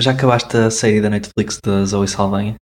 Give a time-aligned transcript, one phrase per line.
[0.00, 2.54] Já acabaste a série da Netflix da Zoe Saldanha?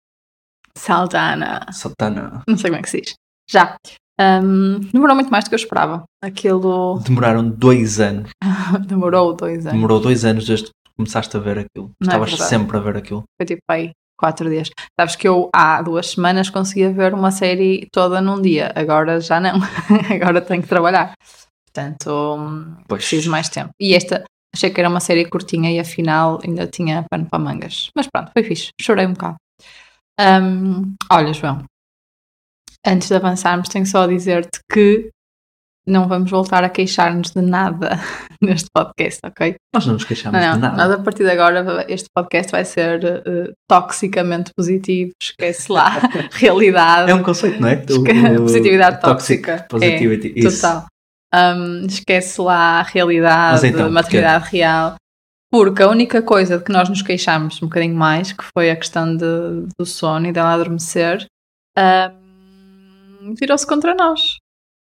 [0.75, 1.65] Saldana.
[1.71, 2.41] Santana.
[2.47, 3.13] Não sei como é que se diz.
[3.49, 3.75] Já.
[4.19, 6.03] Um, demorou muito mais do que eu esperava.
[6.23, 8.31] Aquilo Demoraram dois anos.
[8.87, 9.73] demorou dois anos.
[9.73, 11.91] Demorou dois anos desde que começaste a ver aquilo.
[12.01, 12.49] Não é Estavas verdade.
[12.49, 13.23] sempre a ver aquilo.
[13.39, 14.69] Foi tipo aí quatro dias.
[14.99, 18.71] Sabes que eu há duas semanas conseguia ver uma série toda num dia.
[18.75, 19.59] Agora já não.
[20.13, 21.13] Agora tenho que trabalhar.
[21.65, 23.01] Portanto, hum, Pois.
[23.03, 23.69] preciso mais tempo.
[23.79, 27.89] E esta, achei que era uma série curtinha e afinal ainda tinha pano para mangas.
[27.95, 28.69] Mas pronto, foi fixe.
[28.81, 29.35] Chorei um bocado.
[30.19, 31.63] Hum, olha, João,
[32.85, 35.09] antes de avançarmos, tenho só a dizer-te que
[35.89, 37.91] não vamos voltar a queixar-nos de nada
[38.41, 39.55] neste podcast, ok?
[39.73, 40.75] Nós não nos queixamos Não, de nada.
[40.75, 45.91] nós a partir de agora este podcast vai ser eh, toxicamente positivo, esquece lá,
[46.33, 47.75] realidade, É um conceito, não é?
[47.75, 49.65] O- positividade toxic tóxica.
[49.69, 50.33] positivity.
[50.35, 50.61] É, Isso.
[50.61, 50.87] total.
[51.33, 54.95] Um, esquece lá a realidade, então, a maternidade real.
[55.51, 58.75] Porque a única coisa de que nós nos queixámos um bocadinho mais, que foi a
[58.75, 61.25] questão de- do sono e dela adormecer,
[61.77, 64.37] um, virou-se contra nós.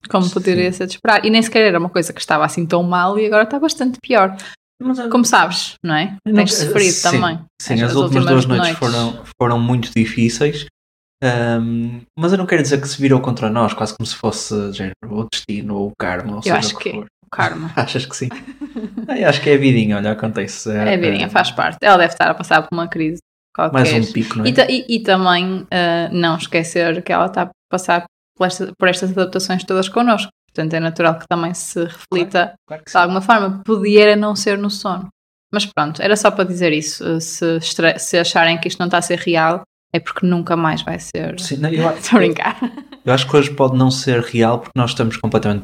[0.09, 1.26] Como poderia ser de esperar.
[1.26, 4.00] E nem sequer era uma coisa que estava assim tão mal e agora está bastante
[4.02, 4.36] pior.
[4.81, 6.16] Mas, Como sabes, não é?
[6.26, 7.40] Não, Tens sofrido sim, também.
[7.62, 10.66] Sim, as, últimas, duas noites, Foram, foram muito difíceis.
[11.23, 14.72] Ahm, mas eu não quero dizer que se virou contra nós, quase como se fosse
[14.72, 16.31] género, o destino ou o karma.
[16.31, 16.95] Ou Eu seja acho que é.
[17.00, 17.72] O karma.
[17.75, 18.30] Achas que sim?
[19.20, 20.72] eu acho que é a vidinha, olha, acontece.
[20.72, 21.78] É, vidinha, faz parte.
[21.81, 23.20] Ela deve estar a passar por uma crise
[23.53, 23.73] qualquer.
[23.73, 24.50] Mais um pico, não é?
[24.50, 28.06] E, e- e também ah, não esquecer que ela está a passar
[28.38, 30.30] por, esta- por estas adaptações todas connosco.
[30.52, 33.62] Portanto, é natural que também se reflita Claro que de alguma forma.
[33.64, 35.09] Podia não ser no sono.
[35.53, 37.20] Mas pronto, era só para dizer isso.
[37.22, 37.59] Se,
[37.97, 39.62] se acharem que isto não está a ser real,
[39.94, 41.40] é porque nunca mais vai ser.
[41.40, 42.58] Sim, não, eu, Estou a brincar.
[43.06, 45.64] eu acho que hoje pode não ser real porque nós estamos completamente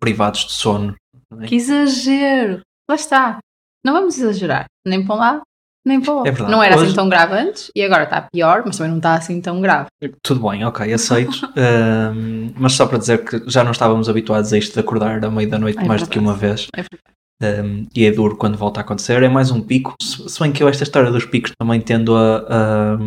[0.00, 0.94] privados de sono.
[1.40, 1.46] é?
[1.46, 2.60] Que exagero!
[2.88, 3.38] Lá está.
[3.84, 4.66] Não vamos exagerar.
[4.86, 5.42] Nem para um lado,
[5.84, 6.28] nem para o outro.
[6.28, 6.52] É verdade.
[6.52, 9.14] Não era Hoje- assim tão grave antes e agora está pior, mas também não está
[9.14, 9.86] assim tão grave.
[10.22, 11.46] Tudo bem, ok, aceito.
[11.56, 15.30] Ahm, mas só para dizer que já não estávamos habituados a isto de acordar à
[15.30, 16.32] meia da noite É mais do que verdade.
[16.32, 16.68] uma vez.
[16.74, 17.15] É verdade.
[17.42, 19.22] Um, e é duro quando volta a acontecer.
[19.22, 19.94] É mais um pico.
[20.00, 22.98] Se, bem que eu, esta história dos picos, também tendo a, a,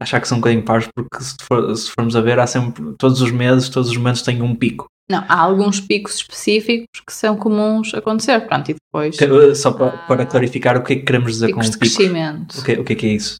[0.00, 2.94] achar que são um bocadinho pares, porque se, for- se formos a ver, há sempre,
[2.98, 4.86] todos os meses, todos os momentos têm um pico.
[5.10, 8.40] Não, há alguns picos específicos que são comuns acontecer.
[8.46, 11.46] Pronto, e depois Que- uh, Só para, para clarificar o que é que queremos dizer
[11.48, 11.96] picos com de picos.
[11.96, 12.58] crescimento.
[12.58, 13.36] O que, o que é que é isso?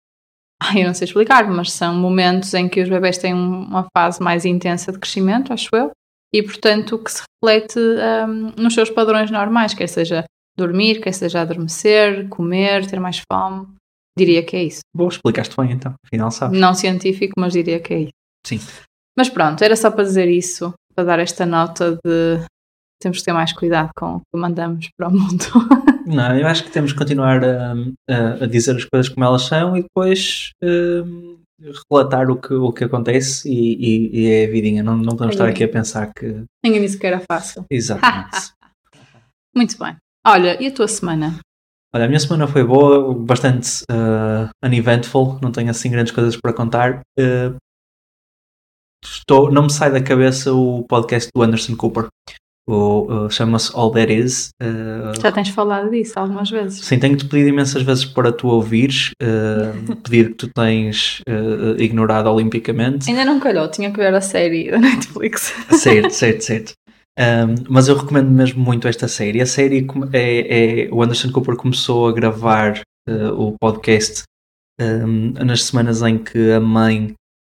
[0.62, 4.22] Ai, eu não sei explicar, mas são momentos em que os bebés têm uma fase
[4.22, 5.90] mais intensa de crescimento, acho eu,
[6.34, 10.24] e portanto que se reflete hum, nos seus padrões normais, quer seja
[10.58, 13.68] dormir, quer seja adormecer, comer, ter mais fome.
[14.18, 14.80] Diria que é isso.
[14.94, 16.58] Boa, explicaste bem então, afinal sabes.
[16.58, 18.12] Não científico, mas diria que é isso.
[18.46, 18.60] Sim.
[19.16, 22.40] Mas pronto, era só para dizer isso, para dar esta nota de
[23.00, 25.44] temos que ter mais cuidado com o que mandamos para o mundo.
[26.06, 27.72] Não, eu acho que temos que continuar a,
[28.08, 31.38] a- a dizer as coisas como elas são e depois um,
[31.90, 34.82] relatar o que, o que acontece e, e- e é a vidinha.
[34.82, 36.44] Não, não podemos estar aqui a pensar que.
[36.64, 37.64] Ninguém disse que era fácil.
[37.70, 38.52] Exatamente.
[39.54, 39.96] Muito bem.
[40.26, 41.38] Olha, e a tua semana?
[41.94, 46.52] Olha, a minha semana foi boa, bastante uh, uneventful, não tenho assim grandes coisas para
[46.52, 47.02] contar.
[47.18, 47.56] Uh,
[49.04, 52.08] estou, não me sai da cabeça o podcast do Anderson Cooper.
[52.66, 54.48] O, uh, Chama-se All That Is.
[54.62, 56.84] Uh, Já tens falado disso algumas vezes.
[56.84, 61.20] Sim, tenho-te pedido imensas vezes para tu ouvires, uh, pedido que tu tens
[61.78, 63.08] ignorado olimpicamente.
[63.10, 65.52] Ainda não calhou, tinha que ver a série da Netflix.
[65.78, 66.72] certo, certo, certo.
[67.18, 69.40] Um, mas eu recomendo mesmo muito esta série.
[69.40, 72.80] A série é, é- o Anderson Cooper começou a gravar
[73.36, 74.22] o podcast
[74.80, 77.12] um, nas semanas em que a mãe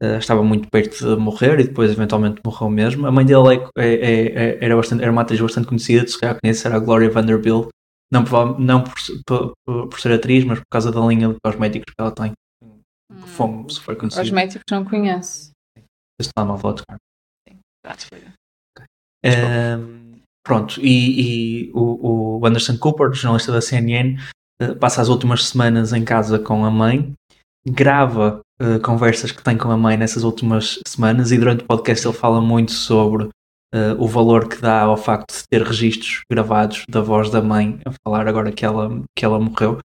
[0.04, 3.06] uh, estava muito perto de morrer e depois eventualmente morreu mesmo.
[3.06, 6.18] A mãe dele é- é- é- é- era, bastante, era uma atriz bastante conhecida, se
[6.18, 7.68] calhar conhece, era a Gloria Vanderbilt.
[8.12, 8.94] Não, prova- não por,
[9.26, 12.32] por- por- por ser atriz, mas por causa da linha de cosméticos que ela tem.
[13.26, 14.22] Fome super conhecida.
[14.22, 15.50] Cosméticos não conheço.
[16.20, 16.98] Este lá uma voz, cara.
[19.24, 24.18] Um, pronto, e, e o, o Anderson Cooper, jornalista da CNN,
[24.60, 27.12] eh, passa as últimas semanas em casa com a mãe,
[27.66, 32.06] grava eh, conversas que tem com a mãe nessas últimas semanas e durante o podcast
[32.06, 33.28] ele fala muito sobre
[33.74, 37.80] eh, o valor que dá ao facto de ter registros gravados da voz da mãe
[37.84, 39.78] a falar agora que ela, que ela morreu.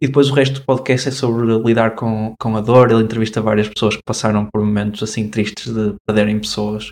[0.00, 2.90] E depois o resto do podcast é sobre lidar com, com a dor.
[2.90, 6.90] Ele entrevista várias pessoas que passaram por momentos assim tristes de perderem pessoas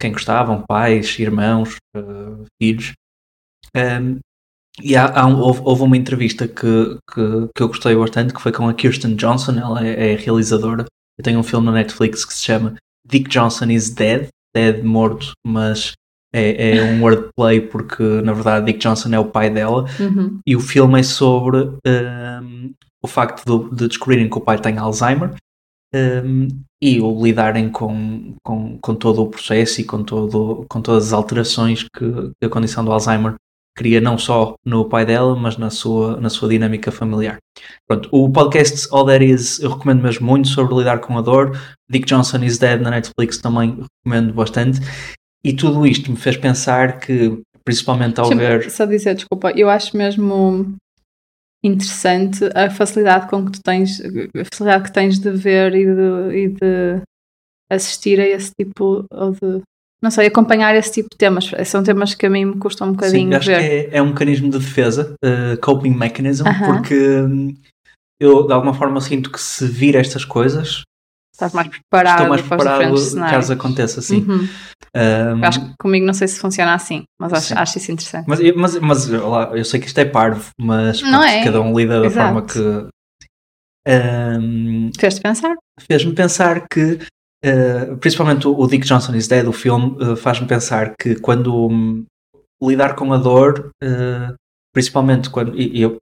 [0.00, 2.92] quem gostavam, pais, irmãos, eh, filhos.
[3.76, 4.18] Um,
[4.82, 8.40] e há, há um- houve, houve uma entrevista que, que, que eu gostei bastante, que
[8.40, 10.84] foi com a Kirsten Johnson, ela é, é realizadora.
[11.18, 12.76] Eu tenho um filme na Netflix que se chama
[13.06, 15.92] Dick Johnson is Dead, Dead morto, mas
[16.34, 20.38] é, é um wordplay porque na verdade Dick Johnson é o pai dela Uhum.
[20.46, 24.78] e o filme é sobre um, o facto de, de descobrirem que o pai tem
[24.78, 25.34] Alzheimer
[25.94, 26.46] um,
[26.82, 31.12] e o lidarem com, com, com todo o processo e com, todo, com todas as
[31.12, 33.34] alterações que, que a condição do Alzheimer
[33.76, 37.38] cria não só no pai dela, mas na sua, na sua dinâmica familiar.
[37.88, 41.58] Pronto, o podcast All That Is eu recomendo mesmo muito sobre lidar com a dor.
[41.88, 44.80] Dick Johnson is Dead na Netflix também recomendo bastante.
[45.44, 48.70] E tudo isto me fez pensar que, principalmente ao ver.
[48.70, 50.76] Só dizer, desculpa, eu acho mesmo
[51.62, 56.36] interessante a facilidade com que tu tens, a facilidade que tens de ver e de,
[56.36, 57.02] e de
[57.70, 59.04] assistir a esse tipo
[59.40, 59.62] de
[60.02, 61.50] não sei, acompanhar esse tipo de temas.
[61.66, 63.58] São temas que a mim me custam um bocadinho Sim, acho ver.
[63.58, 66.66] que é, é, um mecanismo de defesa, uh, coping mechanism, uh -huh.
[66.66, 67.54] porque hum,
[68.20, 70.82] eu de alguma forma sinto que se vir estas coisas
[71.40, 74.26] Estás mais preparado, estou mais preparado caso aconteça assim.
[74.28, 74.46] Uhum.
[74.94, 78.26] Um, acho que comigo não sei se funciona assim, mas acho, acho isso interessante.
[78.28, 81.42] Mas, mas, mas lá, eu sei que isto é parvo, mas é.
[81.42, 82.26] cada um lida da Exato.
[82.26, 82.88] forma que.
[83.88, 85.56] Um, Fez-te pensar?
[85.80, 86.98] Fez-me pensar que,
[87.44, 92.04] uh, principalmente o, Dick Johnson is Dead, o filme, uh, faz-me pensar que quando um,
[92.62, 94.34] lidar com a dor, uh,
[94.72, 95.56] principalmente quando.
[95.56, 95.98] E, eu,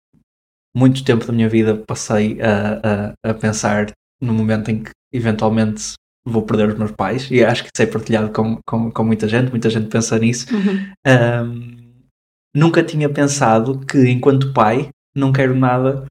[0.76, 3.90] muito tempo da minha vida passei a, a, a pensar
[4.20, 5.94] no momento em que eventualmente
[6.25, 9.26] vou perder os meus pais e acho que isso é partilhado com, com, com muita
[9.26, 10.46] gente, muita gente pensa nisso.
[10.55, 10.93] Uhum.
[11.06, 12.05] Um,
[12.55, 16.05] nunca tinha pensado que, enquanto pai, não quero nada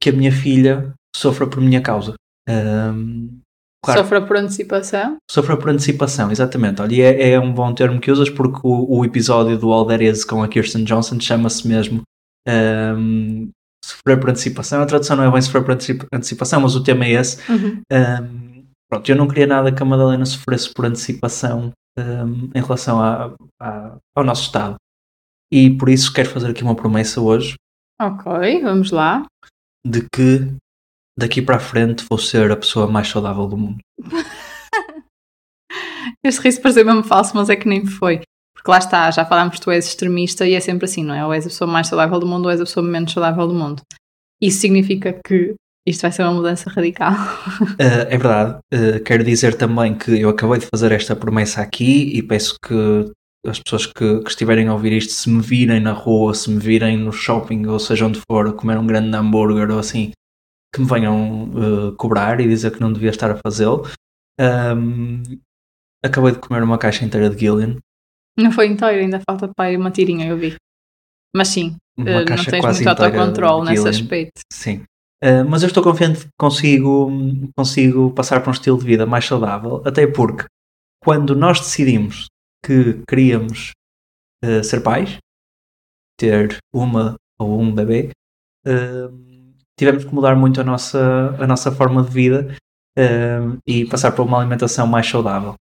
[0.00, 2.14] que a minha filha sofra por minha causa.
[2.48, 3.40] Um,
[3.84, 5.16] claro, sofra por antecipação?
[5.30, 6.82] Sofra por antecipação, exatamente.
[6.82, 10.24] Olha, é, é um bom termo que usas porque o, o episódio do All Is
[10.24, 12.02] com a Kirsten Johnson chama-se mesmo
[12.48, 13.50] um,
[13.84, 14.80] Sofrer por antecipação.
[14.80, 15.76] A tradução não é bem sofrer por
[16.12, 17.38] antecipação, mas o tema é esse.
[17.52, 17.82] Uhum.
[17.92, 23.02] Um, pronto, eu não queria nada que a Madalena sofresse por antecipação um, em relação
[23.02, 24.76] a, a, ao nosso estado.
[25.52, 27.56] E por isso quero fazer aqui uma promessa hoje.
[28.00, 29.26] Ok, vamos lá.
[29.86, 30.54] De que
[31.18, 33.78] daqui para a frente vou ser a pessoa mais saudável do mundo.
[36.24, 38.20] este riso pareceu mesmo falso, mas é que nem foi.
[38.54, 41.24] Porque lá está, já falámos que tu és extremista e é sempre assim, não é?
[41.24, 43.54] Ou és a pessoa mais saudável do mundo ou és a pessoa menos saudável do
[43.54, 43.82] mundo.
[44.40, 45.54] Isso significa que
[45.86, 47.12] isto vai ser uma mudança radical.
[47.12, 47.76] Uh,
[48.08, 48.58] é verdade.
[48.72, 53.12] Uh, quero dizer também que eu acabei de fazer esta promessa aqui e peço que
[53.46, 56.58] as pessoas que, que, estiverem a ouvir isto, se me virem na rua, se me
[56.58, 60.12] virem no shopping, ou seja onde for, comer um grande hambúrguer ou assim,
[60.74, 63.86] que me venham uh, cobrar e dizer que não devia estar a fazê-lo.
[64.40, 65.22] Um,
[66.04, 67.78] acabei de comer uma caixa inteira de Gillian
[68.36, 70.56] não foi inteiro, ainda falta aí uma tirinha, eu vi.
[71.34, 74.40] Mas sim, uma uh, não tens muito autocontrole nesse aspecto.
[74.52, 74.84] Sim.
[75.22, 77.10] Uh, mas eu estou confiante que consigo,
[77.56, 80.46] consigo passar para um estilo de vida mais saudável, até porque
[81.02, 82.26] quando nós decidimos
[82.64, 83.70] que queríamos
[84.44, 85.18] uh, ser pais,
[86.18, 88.10] ter uma ou um bebê,
[89.78, 92.56] tivemos que mudar muito a nossa, a nossa forma de vida
[93.66, 95.56] e passar para uma alimentação mais saudável.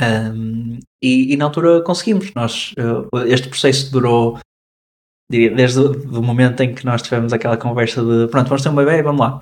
[0.00, 2.32] Um, e, e, na altura conseguimos.
[2.34, 4.38] Nós, uh, este processo durou,
[5.30, 8.74] diria, desde o momento em que nós tivemos aquela conversa de pronto, vamos ter um
[8.74, 9.40] bebê, vamos lá.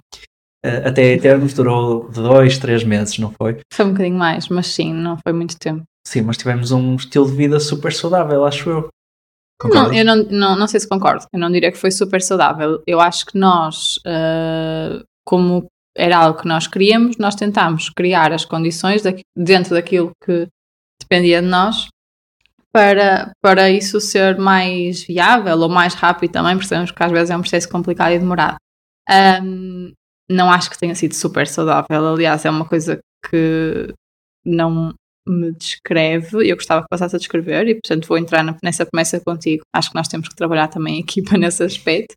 [0.67, 3.61] Uh, até termos durou de dois, três meses, não foi?
[3.73, 5.83] Foi um bocadinho mais, mas sim, não foi muito tempo.
[6.07, 8.88] Sim, mas tivemos um estilo de vida super saudável, acho eu.
[9.65, 11.27] Não, eu não, não, não sei se concordo.
[11.33, 12.83] Eu não diria que foi super saudável.
[12.87, 18.45] Eu acho que nós, uh, como era algo que nós queríamos, nós tentámos criar as
[18.45, 19.03] condições
[19.37, 20.47] dentro daquilo que
[21.00, 21.88] dependia de nós
[22.73, 27.31] para, para isso ser mais viável ou mais rápido também, porque sabemos que às vezes
[27.31, 28.57] é um processo complicado e demorado.
[29.43, 29.93] Um,
[30.31, 33.93] não acho que tenha sido super saudável, aliás, é uma coisa que
[34.45, 34.95] não
[35.28, 39.62] me descreve, eu gostava que passasse a descrever e portanto vou entrar nessa promessa contigo.
[39.75, 42.14] Acho que nós temos que trabalhar também em equipa nesse aspecto.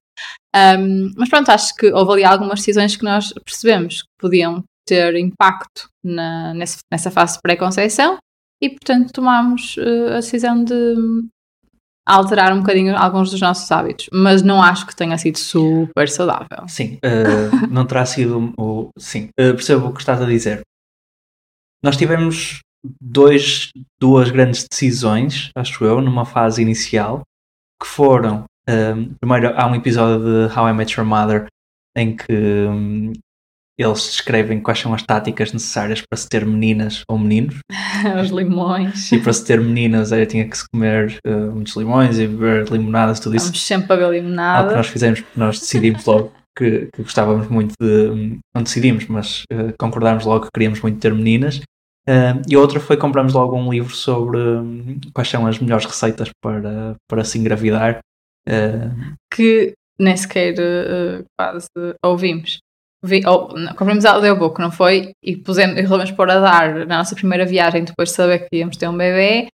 [0.55, 5.15] Um, mas pronto, acho que houve ali algumas decisões que nós percebemos que podiam ter
[5.15, 8.17] impacto na, nessa, nessa fase de pré-conceição
[8.61, 10.95] e portanto tomámos uh, a decisão de
[12.05, 16.67] alterar um bocadinho alguns dos nossos hábitos, mas não acho que tenha sido super saudável.
[16.67, 18.89] Sim, uh, não terá sido o.
[18.97, 20.61] Sim, uh, percebo o que estás a dizer.
[21.83, 22.59] Nós tivemos
[23.00, 23.69] dois,
[24.00, 27.21] duas grandes decisões, acho eu, numa fase inicial,
[27.81, 31.47] que foram um, primeiro há um episódio de How I Met Your Mother
[31.95, 33.11] em que um,
[33.77, 37.59] eles descrevem quais são as táticas necessárias para se ter meninas ou meninos.
[38.21, 39.11] Os limões.
[39.11, 42.69] E para se ter meninas eu tinha que se comer uh, muitos limões e beber
[42.69, 43.45] limonadas, tudo isso.
[43.45, 44.59] Vamos sempre a beber limonada.
[44.59, 48.39] Algo que nós fizemos, nós decidimos logo que, que, gostávamos muito de.
[48.53, 51.61] Não decidimos, mas uh, concordámos logo que queríamos muito ter meninas.
[52.08, 56.29] Uh, e outra foi compramos logo um livro sobre um, quais são as melhores receitas
[56.41, 58.00] para, para se engravidar.
[58.48, 61.67] Uh, que nem sequer uh, quase
[62.03, 62.60] ouvimos.
[63.03, 65.12] Vi, ou, não, compramos a audiobook, não foi?
[65.24, 68.77] E pusemos, resolvemos pôr a dar na nossa primeira viagem, depois de saber que íamos
[68.77, 69.48] ter um bebê,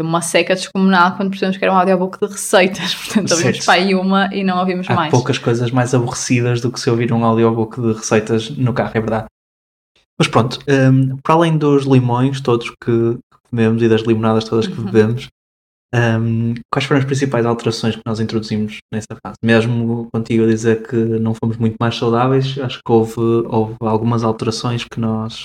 [0.00, 2.94] uma seca descomunal quando percebemos que era um audiobook de receitas.
[3.06, 5.10] Portanto, ouvimos para aí uma e não ouvimos Há mais.
[5.10, 9.00] poucas coisas mais aborrecidas do que se ouvir um audiobook de receitas no carro, é
[9.00, 9.26] verdade.
[10.22, 13.18] Mas pronto, um, para além dos limões todos que
[13.50, 14.84] comemos e das limonadas todas que uhum.
[14.84, 15.26] bebemos,
[15.92, 19.34] um, quais foram as principais alterações que nós introduzimos nessa fase?
[19.42, 24.22] Mesmo contigo a dizer que não fomos muito mais saudáveis, acho que houve, houve algumas
[24.22, 25.42] alterações que nós,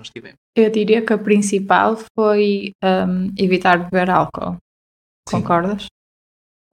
[0.00, 0.38] nós tivemos.
[0.56, 4.56] Eu diria que a principal foi um, evitar beber álcool.
[5.28, 5.42] Sim.
[5.42, 5.88] Concordas?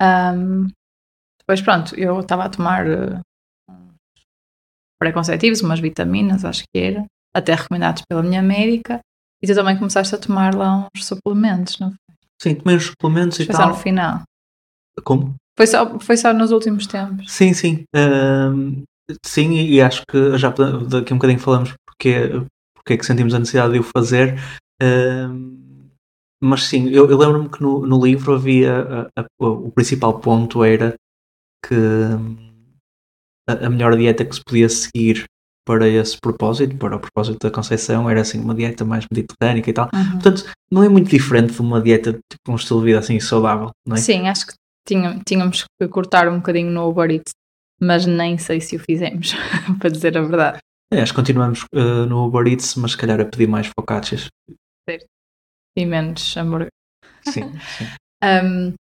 [0.02, 0.68] Um,
[1.42, 3.20] depois, pronto, eu estava a tomar uh,
[4.98, 9.00] preconcetivos, umas vitaminas, acho que era, até recomendados pela minha médica,
[9.42, 12.16] e tu também começaste a tomar lá uns suplementos, não foi?
[12.42, 13.56] Sim, tomei uns suplementos foi e tal.
[13.56, 14.22] Foi só no final.
[15.04, 15.36] Como?
[15.58, 17.32] Foi só, foi só nos últimos tempos.
[17.32, 17.84] Sim, sim.
[19.26, 22.30] Sim, e acho que já daqui a um bocadinho falamos porque,
[22.74, 24.40] porque é que sentimos a necessidade de o fazer.
[26.42, 30.64] Mas sim, eu, eu lembro-me que no, no livro havia a, a, o principal ponto
[30.64, 30.96] era
[31.66, 31.76] que
[33.48, 35.26] a, a melhor dieta que se podia seguir
[35.66, 39.74] para esse propósito, para o propósito da Conceição, era assim uma dieta mais mediterrânica e
[39.74, 39.90] tal.
[39.94, 40.12] Uhum.
[40.14, 43.72] Portanto, não é muito diferente de uma dieta, tipo um estilo de vida assim saudável,
[43.88, 44.00] não é?
[44.00, 44.54] Sim, acho que
[44.86, 47.32] tínhamos que cortar um bocadinho no Uber Eats,
[47.80, 49.34] mas nem sei se o fizemos,
[49.80, 50.60] para dizer a verdade.
[50.92, 54.28] É, acho que continuamos uh, no Uber Eats, mas se calhar a pedir mais focaccias.
[54.88, 55.06] Certo.
[55.78, 56.70] E menos hambúrguer.
[57.28, 57.86] Sim, sim.
[58.24, 58.74] um,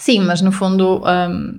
[0.00, 1.58] sim, mas no fundo um,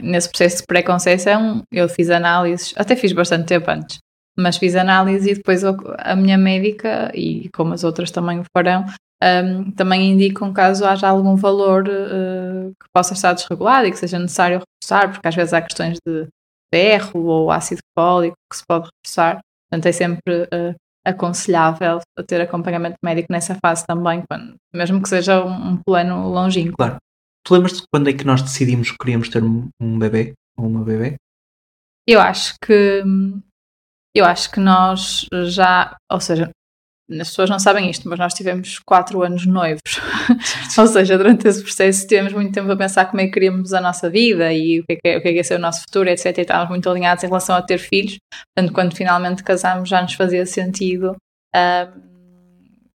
[0.00, 3.98] nesse processo de pré-conceição, eu fiz análises, até fiz bastante tempo antes,
[4.36, 8.86] mas fiz análise e depois a minha médica, e como as outras também o farão,
[9.22, 14.18] um, também indicam caso haja algum valor uh, que possa estar desregulado e que seja
[14.18, 16.26] necessário reforçar, porque às vezes há questões de
[16.74, 20.74] ferro ou ácido fólico que se pode reforçar, portanto é sempre uh,
[21.06, 26.76] aconselhável ter acompanhamento médico nessa fase também, quando, mesmo que seja um, um plano longínquo.
[26.76, 26.96] Claro.
[27.44, 31.16] Tu lembras-te quando é que nós decidimos que queríamos ter um, bebê ou uma bebê?
[32.06, 33.02] Eu acho que
[34.14, 36.50] eu acho que nós já, ou seja,
[37.10, 39.80] as pessoas não sabem isto, mas nós tivemos quatro anos noivos.
[40.78, 43.80] ou seja, durante esse processo tivemos muito tempo a pensar como é que queríamos a
[43.80, 45.58] nossa vida e o que é que, é, o que, é, que é ser o
[45.58, 46.26] nosso futuro, etc.
[46.38, 48.18] E estávamos muito alinhados em relação a ter filhos.
[48.54, 51.16] Portanto, quando finalmente casámos, já nos fazia sentido
[51.54, 52.02] uh,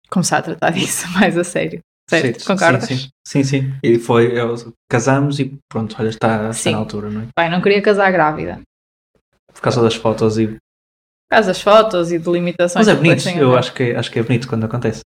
[0.09, 1.81] começar a tratar disso mais a sério.
[2.09, 2.85] Certo, sim, concordas?
[2.85, 3.73] Sim, sim, sim, sim.
[3.83, 4.55] E foi, eu,
[4.89, 7.27] casamos e pronto, olha, está, está na altura, não é?
[7.35, 8.61] Pai, não queria casar grávida.
[9.51, 10.47] Por causa das fotos e.
[10.47, 10.57] Por
[11.31, 12.85] causa das fotos e de limitações.
[12.85, 15.01] Mas é bonito, eu acho que, acho que é bonito quando acontece.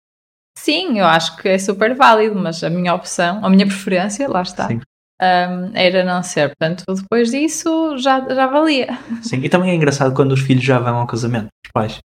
[0.57, 4.41] Sim, eu acho que é super válido, mas a minha opção, a minha preferência, lá
[4.41, 6.49] está, um, era não ser.
[6.49, 8.87] Portanto, depois disso já, já valia.
[9.21, 11.99] Sim, e também é engraçado quando os filhos já vão ao casamento, os pais.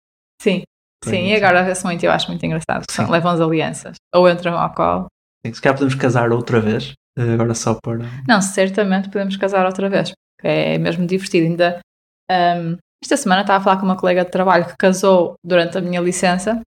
[0.42, 0.64] Sim,
[1.04, 4.28] Sim, e agora vê-se muito, eu acho muito engraçado, que são, levam as alianças, ou
[4.28, 5.06] entram ao colo.
[5.44, 8.04] Sim, se calhar podemos casar outra vez, eh, agora só para...
[8.28, 11.46] Não, certamente podemos casar outra vez, porque é mesmo divertido.
[11.46, 11.80] Ainda,
[12.30, 15.80] um, esta semana estava a falar com uma colega de trabalho que casou durante a
[15.80, 16.60] minha licença,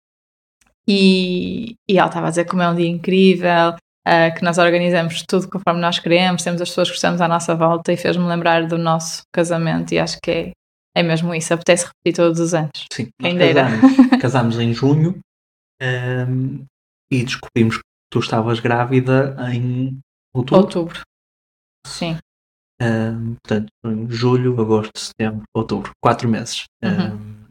[0.87, 3.75] e, e ela estava a dizer como é um dia incrível,
[4.07, 7.53] uh, que nós organizamos tudo conforme nós queremos, temos as pessoas que gostamos à nossa
[7.55, 10.51] volta, e fez-me lembrar do nosso casamento, e acho que é
[10.95, 12.85] é mesmo isso, apetece repetir todos os anos.
[12.91, 15.19] Sim, Quem casámos, casámos em junho
[15.81, 16.65] um,
[17.11, 19.99] e descobrimos que tu estavas grávida em
[20.33, 20.63] outubro.
[20.63, 21.01] Outubro.
[21.85, 22.17] Sim.
[22.81, 25.91] Um, portanto, em julho, agosto, setembro, outubro.
[26.01, 26.65] Quatro meses.
[26.83, 27.15] Uhum.
[27.15, 27.43] Um,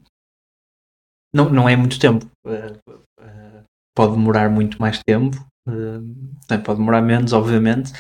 [1.35, 2.27] não, não é muito tempo.
[2.47, 3.65] Uh, uh,
[3.97, 5.37] pode demorar muito mais tempo.
[5.69, 7.93] Uh, pode demorar menos, obviamente.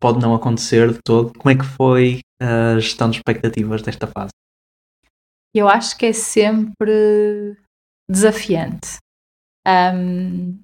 [0.00, 1.32] Pode não acontecer de todo.
[1.38, 4.30] Como é que foi a gestão de expectativas desta fase?
[5.54, 7.56] Eu acho que é sempre
[8.08, 8.98] desafiante.
[9.66, 10.62] Um,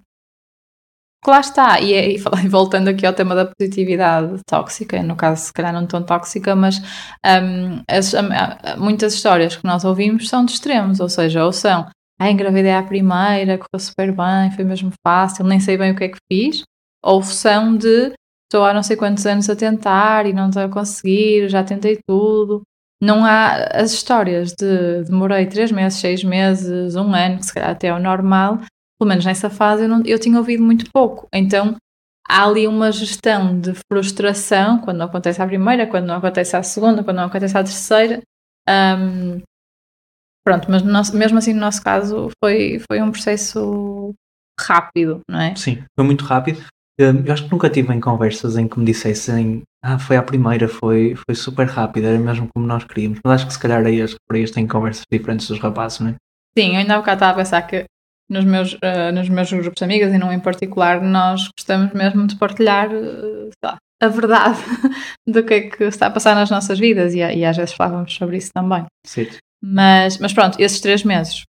[1.26, 5.52] lá está, e, é, e, voltando aqui ao tema da positividade tóxica, no caso se
[5.52, 6.78] calhar não tão tóxica, mas
[7.24, 8.12] um, as,
[8.78, 11.88] muitas histórias que nós ouvimos são de extremos, ou seja, ou são
[12.20, 16.04] ah, engravidei à primeira, correu super bem, foi mesmo fácil, nem sei bem o que
[16.04, 16.62] é que fiz,
[17.02, 18.12] ou são de
[18.52, 21.98] estou há não sei quantos anos a tentar e não estou a conseguir, já tentei
[22.06, 22.62] tudo.
[23.02, 27.70] Não há as histórias de demorei três meses, seis meses, um ano, que se calhar
[27.70, 28.58] até é o normal,
[28.98, 31.26] pelo menos nessa fase eu, não, eu tinha ouvido muito pouco.
[31.32, 31.74] Então
[32.28, 36.62] há ali uma gestão de frustração quando não acontece à primeira, quando não acontece à
[36.62, 38.20] segunda, quando não acontece à terceira.
[38.68, 39.40] Um,
[40.46, 44.14] pronto, mas nosso, mesmo assim no nosso caso foi, foi um processo
[44.60, 45.56] rápido, não é?
[45.56, 46.62] Sim, foi muito rápido.
[47.00, 50.22] Hum, Eu acho que nunca tive em conversas em que me dissessem ah, foi à
[50.22, 53.18] primeira, foi, foi super rápida, era mesmo como nós queríamos.
[53.24, 56.14] Mas acho que se calhar aí as raparigas têm conversas diferentes dos rapazes, não é?
[56.56, 57.84] Sim, eu ainda há bocado estava a pensar que
[58.30, 62.26] nos meus, eh, nos meus grupos de amigas, e não em particular, nós gostamos mesmo
[62.26, 64.58] de partilhar sei lá, a verdade
[65.26, 68.14] do que é que está a passar nas nossas vidas e, e às vezes falávamos
[68.14, 68.84] sobre isso também.
[69.06, 69.38] Certo.
[69.62, 71.42] Mas, mas pronto, esses três meses,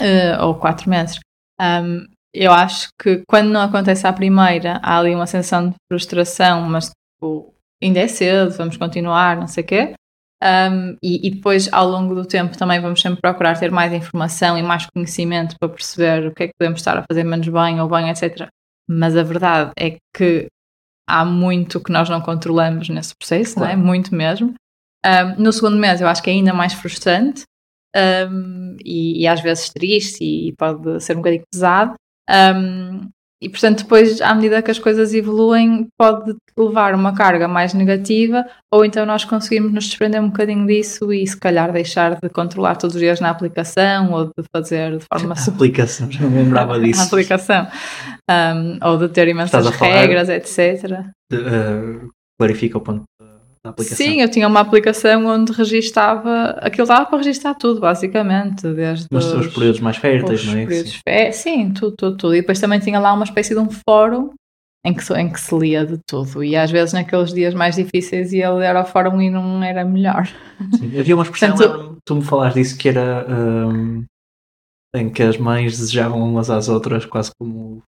[0.00, 1.18] eh, ou quatro meses,
[1.60, 6.62] ahm, eu acho que quando não acontece à primeira, há ali uma sensação de frustração,
[6.62, 9.94] mas tipo, ainda é cedo, vamos continuar, não sei o quê.
[10.42, 14.58] Um, e, e depois, ao longo do tempo, também vamos sempre procurar ter mais informação
[14.58, 17.80] e mais conhecimento para perceber o que é que podemos estar a fazer menos bem
[17.80, 18.48] ou bem, etc.
[18.88, 20.48] Mas a verdade é que
[21.08, 23.70] há muito que nós não controlamos nesse processo, não é?
[23.70, 23.86] Claro.
[23.86, 24.54] Muito mesmo.
[25.06, 27.44] Um, no segundo mês, eu acho que é ainda mais frustrante
[27.94, 31.94] um, e, e às vezes triste e pode ser um bocadinho pesado.
[32.30, 33.08] Um,
[33.42, 38.46] e portanto, depois, à medida que as coisas evoluem, pode levar uma carga mais negativa,
[38.72, 42.76] ou então nós conseguimos nos desprender um bocadinho disso e se calhar deixar de controlar
[42.76, 46.76] todos os dias na aplicação ou de fazer de forma A aplicação, já me lembrava
[46.76, 47.02] a disso.
[47.02, 47.66] aplicação
[48.30, 51.04] um, ou de ter imensas a regras, etc.
[51.30, 53.02] De, uh, clarifica o ponto
[53.70, 53.96] aplicação.
[53.96, 59.24] Sim, eu tinha uma aplicação onde registava aquilo estava para registrar tudo, basicamente, desde Mas
[59.26, 60.66] os períodos mais férteis, não é?
[60.66, 60.98] períodos Sim.
[61.08, 62.34] fé- sim, tudo, tudo, tudo.
[62.34, 64.30] E depois também tinha lá uma espécie de um fórum
[64.86, 66.44] em que, se- em que se lia de tudo.
[66.44, 70.26] E às vezes naqueles dias mais difíceis ia ler ao fórum e não era melhor.
[70.78, 74.04] Sim, Havia uma expressão, Portanto- tu me falaste disso, que era um,
[74.94, 77.82] em que as mães desejavam umas às outras, quase como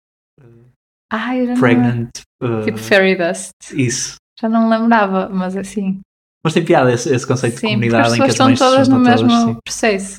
[1.12, 2.09] já não- pregnant.
[2.42, 3.50] uh, Tipo fairy dust.
[3.75, 4.16] isso.
[4.38, 6.00] Já não me lembrava, mas assim.
[6.45, 8.88] Mas tem piada esse, esse conceito Sim, de comunidade em que as estão mães todas
[8.88, 10.19] no mesmo todas, processo.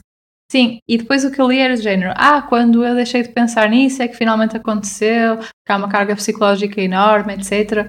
[0.52, 3.30] Sim, e depois o que eu li era do género: ah, quando eu deixei de
[3.30, 7.86] pensar nisso é que finalmente aconteceu, que há uma carga psicológica enorme, etc.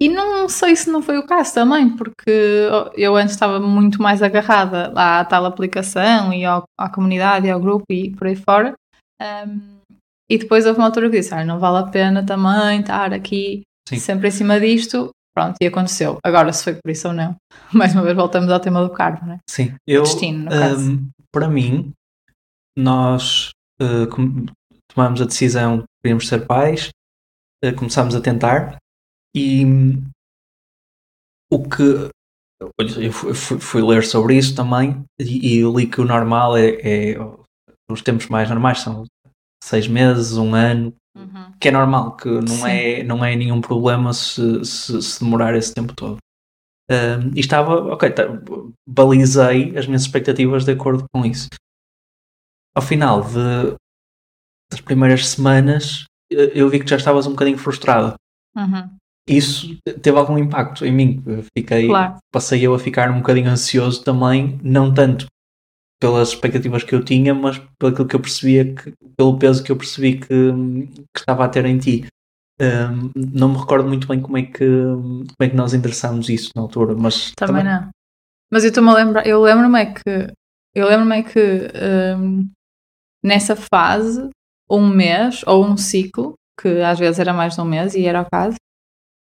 [0.00, 4.20] E não sei se não foi o caso também, porque eu antes estava muito mais
[4.20, 8.34] agarrada lá à tal aplicação e ao- à comunidade e ao grupo e por aí
[8.34, 8.74] fora.
[9.20, 9.78] Um,
[10.28, 13.62] e depois houve uma altura que disse: ah, não vale a pena também estar aqui
[13.88, 13.98] Sim.
[13.98, 15.10] sempre em cima disto.
[15.34, 16.18] Pronto, e aconteceu.
[16.22, 17.34] Agora, se foi por isso ou não,
[17.72, 19.38] mais uma vez voltamos ao tema do karma, não é?
[19.48, 21.90] Sim, eu, destino, um, para mim,
[22.76, 24.44] nós uh, com-
[24.94, 26.90] tomamos a decisão de que queríamos ser pais,
[27.64, 28.76] uh, começámos a tentar
[29.34, 29.64] e
[31.50, 31.82] o que
[32.60, 36.70] eu fui, fui- fui ler sobre isso também e, e li que o normal é,
[37.12, 37.16] é
[37.90, 39.04] os tempos mais normais são
[39.64, 40.94] seis meses, um ano,
[41.60, 42.68] que é normal, que não, Sim.
[42.68, 46.16] é, não é nenhum problema se, se, se demorar esse tempo todo.
[46.90, 48.24] Um, e estava, ok, tá,
[48.86, 51.48] balizei as minhas expectativas de acordo com isso.
[52.74, 53.76] Ao final de,
[54.70, 58.14] das primeiras semanas, eu vi que já estavas um bocadinho frustrada.
[58.56, 58.96] Uhum,
[59.28, 61.22] Isso teve algum impacto em mim.
[61.56, 62.18] Fiquei, Claro.
[62.32, 65.26] passei eu a ficar um bocadinho ansioso também, não tanto
[66.02, 69.76] pelas expectativas que eu tinha, mas pelo que eu percebia, que, pelo peso que eu
[69.76, 72.04] percebi que, que estava a ter em ti.
[72.60, 76.50] Um, não me recordo muito bem como é que, como é que nós endereçámos isso
[76.56, 77.88] na altura, mas Também não.
[78.50, 80.32] Mas eu estou-me a lembrar, eu lembro-me é que
[80.74, 81.70] eu lembro-me é que
[82.18, 82.50] hum,
[83.24, 84.28] nessa fase,
[84.68, 88.22] um mês ou um ciclo, que às vezes era mais de um mês e era
[88.22, 88.56] o caso,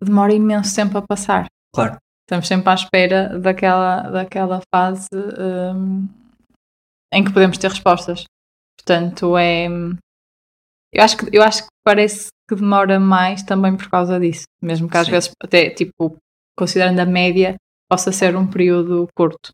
[0.01, 1.47] demora imenso tempo a passar.
[1.75, 1.97] Claro.
[2.23, 5.09] Estamos sempre à espera daquela, daquela fase
[5.75, 6.07] hum,
[7.13, 8.25] em que podemos ter respostas.
[8.77, 9.67] Portanto, é.
[10.93, 14.45] Eu acho, que, eu acho que parece que demora mais também por causa disso.
[14.63, 15.13] Mesmo que às Sim.
[15.13, 16.17] vezes, até tipo,
[16.57, 17.57] considerando a média,
[17.91, 19.51] possa ser um período curto.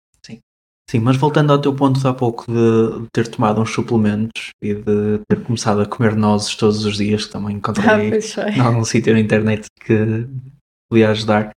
[0.88, 4.74] Sim, mas voltando ao teu ponto de há pouco de ter tomado uns suplementos e
[4.74, 8.50] de ter começado a comer nozes todos os dias, que também Ah, encontrei foi.
[8.50, 10.28] em algum sítio na internet que
[10.90, 11.50] podia ajudar.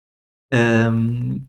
[0.51, 1.41] Ahm,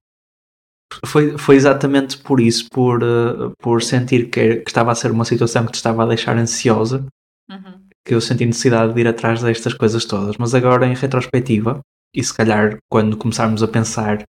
[1.04, 5.24] foi, foi exatamente por isso, por, eh, por sentir que, que estava a ser uma
[5.24, 7.04] situação que te estava a deixar ansiosa,
[7.50, 7.80] Uhum.
[8.04, 10.36] que eu senti necessidade de ir atrás destas coisas todas.
[10.36, 11.80] Mas agora, em retrospectiva,
[12.14, 14.22] e se calhar quando começarmos a pensar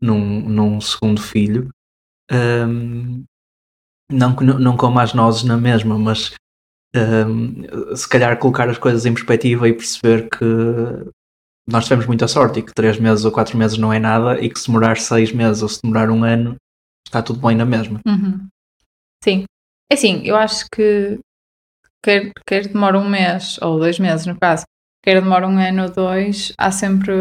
[0.00, 1.70] num, num segundo filho,
[4.10, 6.34] não, que não, não como as nozes na mesma, mas
[6.94, 10.44] hum, se calhar colocar as coisas em perspectiva e perceber que
[11.68, 14.48] nós tivemos muita sorte e que três meses ou quatro meses não é nada e
[14.48, 16.56] que se demorar seis meses ou se demorar um ano
[17.06, 18.00] está tudo bem na mesma.
[18.06, 18.48] Uhum.
[19.22, 19.44] Sim.
[19.90, 21.18] É assim, eu acho que
[22.02, 24.64] quer, quer demora um mês, ou dois meses no caso,
[25.02, 27.12] quer demora um ano ou dois, há sempre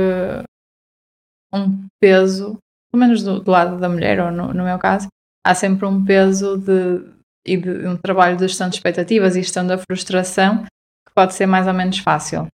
[1.53, 2.57] um peso,
[2.91, 5.07] pelo menos do, do lado da mulher, ou no, no meu caso,
[5.45, 7.03] há sempre um peso de,
[7.45, 11.45] e de um trabalho de gestão de expectativas e gestão da frustração que pode ser
[11.45, 12.47] mais ou menos fácil.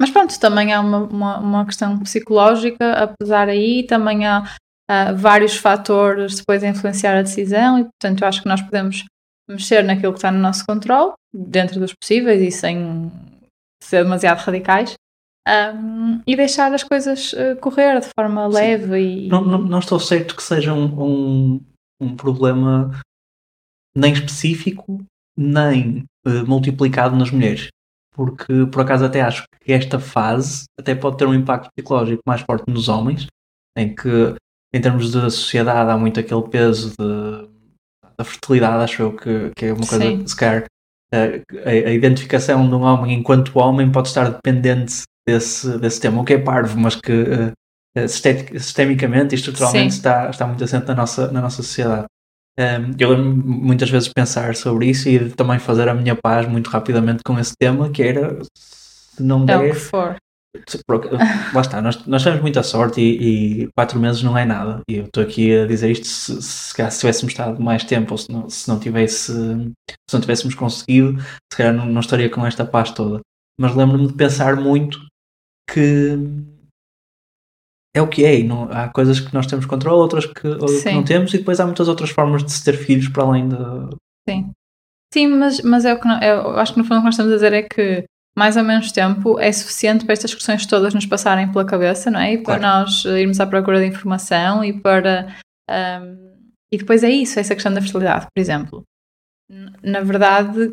[0.00, 4.44] Mas pronto, também há uma, uma, uma questão psicológica, apesar aí, também há
[4.90, 9.04] uh, vários fatores depois a influenciar a decisão e, portanto, eu acho que nós podemos
[9.46, 13.12] mexer naquilo que está no nosso controle, dentro dos possíveis e sem
[13.82, 14.94] ser demasiado radicais,
[15.46, 18.54] um, e deixar as coisas uh, correr de forma Sim.
[18.54, 19.28] leve e...
[19.28, 21.60] Não, não, não, estou certo que seja um, um,
[22.00, 22.90] um problema
[23.94, 25.04] nem específico,
[25.36, 27.68] nem uh, multiplicado nas mulheres.
[28.20, 32.42] Porque, por acaso, até acho que esta fase até pode ter um impacto psicológico mais
[32.42, 33.26] forte nos homens,
[33.74, 34.36] em que,
[34.74, 37.48] em termos de sociedade, há muito aquele peso de,
[38.18, 40.22] da fertilidade, acho eu, que, que é uma coisa Sim.
[40.22, 40.66] que, se calhar,
[41.10, 46.24] a, a, identificação de um homem enquanto homem pode estar dependente desse, desse tema, o
[46.24, 51.32] que é parvo, mas que uh, sistemicamente e estruturalmente está, está muito assente na nossa,
[51.32, 52.04] na nossa sociedade.
[52.58, 56.68] Um, eu lembro muitas vezes pensar sobre isso e também fazer a minha paz muito
[56.68, 59.64] rapidamente com esse tema, que era se não der.
[59.64, 60.16] É o que for.
[61.54, 64.80] Lá está, nós, nós temos muita sorte e, e, quatro meses não é nada.
[64.90, 68.18] E eu estou aqui a dizer isto se, se, se tivéssemos estado mais tempo ou
[68.18, 72.44] se não, se não, tivesse, se não tivéssemos conseguido, se calhar não, não estaria com
[72.44, 73.20] esta paz toda.
[73.60, 74.98] Mas lembro-me de pensar muito
[75.70, 76.18] que
[77.94, 81.02] é o que é, não, há coisas que nós temos controle, outras que, que, não
[81.02, 83.56] temos, e depois há muitas outras formas de se ter filhos para além de.
[84.28, 84.50] Sim.
[85.12, 87.06] Sim, mas, mas é o que não, é, eu acho que no fundo o que
[87.06, 88.04] nós estamos a dizer é que
[88.38, 92.20] mais ou menos tempo é suficiente para estas questões todas nos passarem pela cabeça, não
[92.20, 92.34] é?
[92.34, 92.84] E para claro.
[92.84, 95.36] nós irmos à procura de informação e para.
[95.68, 96.30] Um,
[96.72, 98.84] e depois é isso, essa questão da fertilidade, por exemplo.
[99.82, 100.72] Na verdade,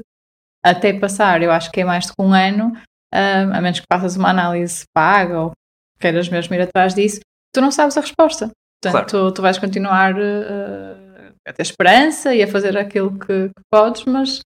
[0.63, 2.73] até passar, eu acho que é mais de um ano,
[3.13, 5.51] um, a menos que faças uma análise paga ou
[5.99, 7.19] queiras mesmo ir atrás disso,
[7.53, 8.51] tu não sabes a resposta.
[8.81, 9.29] Portanto, claro.
[9.29, 14.05] tu, tu, vais continuar uh, a ter esperança e a fazer aquilo que, que, podes,
[14.05, 14.41] mas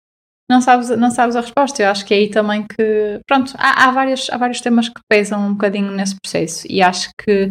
[0.49, 1.83] não sabes, não sabes a resposta.
[1.83, 3.21] Eu acho que é aí também que.
[3.27, 7.11] Pronto, há, há, vários, há vários temas que pesam um bocadinho nesse processo e acho
[7.19, 7.51] que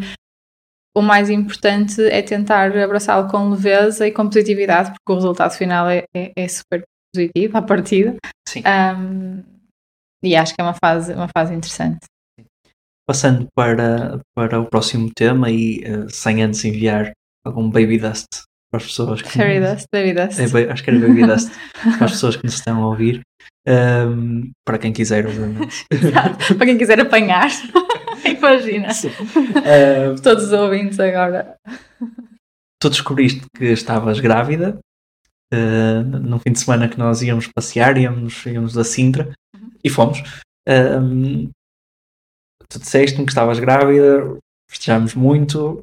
[0.96, 5.88] o mais importante é tentar abraçá-lo com leveza e com positividade, porque o resultado final
[5.88, 6.84] é, é, é super
[7.14, 8.16] positivo à partida.
[8.48, 8.64] Sim.
[8.66, 9.44] Um,
[10.24, 12.06] e acho que é uma fase, uma fase interessante.
[13.10, 17.12] Passando para, para o próximo tema e uh, sem antes enviar
[17.44, 18.28] algum baby dust
[18.72, 19.30] para as pessoas que.
[19.30, 20.40] Fairy dust, baby dust.
[20.40, 21.50] É, acho que era baby dust
[21.98, 23.22] para as pessoas que nos estão a ouvir.
[23.68, 25.86] Um, para quem quiser, obviamente.
[25.90, 26.54] Exato.
[26.54, 27.50] Para quem quiser apanhar.
[28.24, 28.90] Imagina.
[28.94, 31.56] Um, Todos os ouvintes agora.
[32.80, 34.78] Tu descobriste que estavas grávida
[35.52, 39.72] uh, num fim de semana que nós íamos passear, íamos, íamos a Sintra uhum.
[39.84, 40.22] e fomos.
[40.68, 41.50] Um,
[42.72, 44.38] tu disseste-me que estavas grávida,
[44.70, 45.82] festejámos muito,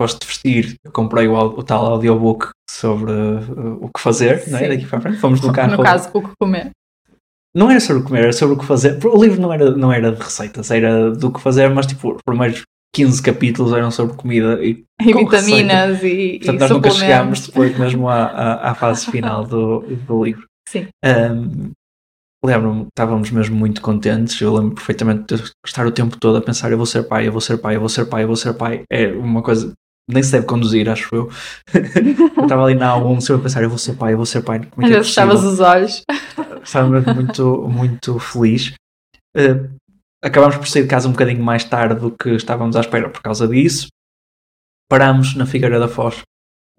[0.00, 4.58] gosto de vestir, eu comprei o, o tal audiobook sobre uh, o que fazer, não
[4.58, 4.68] é?
[4.68, 5.76] Daqui para frente, fomos no carro.
[5.76, 6.70] No caso, o que comer.
[7.54, 8.98] Não era sobre o comer, era sobre o que fazer.
[9.04, 12.22] O livro não era, não era de receitas, era do que fazer, mas tipo, os
[12.24, 12.62] primeiros
[12.94, 16.06] 15 capítulos eram sobre comida e, e vitaminas receita.
[16.06, 20.24] e Portanto, e nós nunca chegámos depois mesmo à, à, à fase final do, do
[20.24, 20.46] livro.
[20.68, 20.88] Sim.
[21.04, 21.72] Um,
[22.44, 24.40] lembro-me, estávamos mesmo muito contentes.
[24.40, 27.32] Eu lembro perfeitamente de estar o tempo todo a pensar: eu vou ser pai, eu
[27.32, 28.82] vou ser pai, eu vou ser pai, eu vou ser pai.
[28.90, 29.72] É uma coisa,
[30.10, 31.30] nem se deve conduzir, acho eu.
[31.72, 34.42] eu estava ali na A1 sempre a pensar: eu vou ser pai, eu vou ser
[34.42, 34.60] pai.
[34.66, 36.02] Como é que é fechavas os olhos.
[36.62, 38.74] Estava muito, muito feliz.
[39.36, 39.70] Uh,
[40.22, 43.22] acabámos por sair de casa um bocadinho mais tarde do que estávamos à espera por
[43.22, 43.88] causa disso.
[44.88, 46.22] Parámos na Figueira da Foz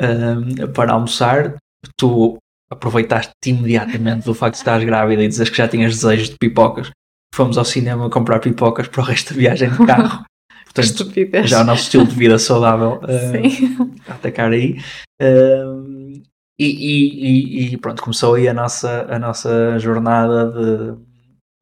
[0.01, 1.55] uh, para almoçar.
[1.97, 2.37] Tu
[2.73, 6.89] aproveitaste imediatamente do facto de estás grávida e dizes que já tinhas desejos de pipocas.
[7.33, 10.23] Fomos ao cinema comprar pipocas para o resto da viagem de carro.
[10.65, 11.49] Portanto, Estupidez.
[11.49, 14.79] já o nosso estilo de vida saudável uh, a atacar aí.
[15.21, 16.21] Uh,
[16.59, 20.51] e, e, e, pronto, começou aí a nossa, a nossa jornada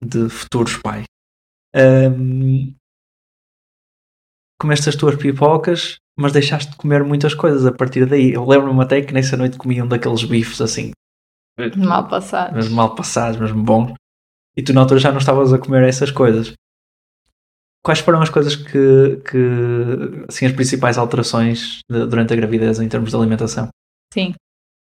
[0.01, 1.05] de, de futuros pais.
[1.75, 2.73] Um,
[4.59, 8.33] comeste as tuas pipocas, mas deixaste de comer muitas coisas a partir daí.
[8.33, 10.91] Eu lembro-me até que nessa noite comi um daqueles bifes assim.
[11.75, 12.55] Mal passados.
[12.55, 13.93] Mesmo mal passados, mesmo bons.
[14.55, 16.53] E tu na altura já não estavas a comer essas coisas.
[17.83, 22.87] Quais foram as coisas que, que assim, as principais alterações de, durante a gravidez em
[22.87, 23.69] termos de alimentação?
[24.13, 24.33] Sim.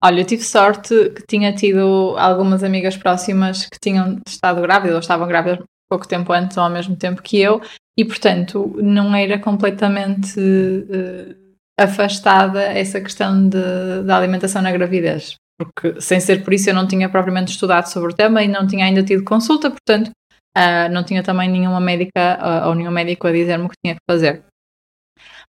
[0.03, 4.99] Olha, eu tive sorte que tinha tido algumas amigas próximas que tinham estado grávidas ou
[5.01, 7.61] estavam grávidas pouco tempo antes ou ao mesmo tempo que eu,
[7.97, 11.35] e portanto não era completamente uh,
[11.77, 16.87] afastada essa questão de, da alimentação na gravidez, porque sem ser por isso eu não
[16.87, 20.09] tinha propriamente estudado sobre o tema e não tinha ainda tido consulta, portanto
[20.57, 23.95] uh, não tinha também nenhuma médica uh, ou nenhum médico a dizer-me o que tinha
[23.95, 24.43] que fazer.